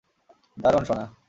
দারুণ, 0.57 0.83
সোনা। 0.83 1.05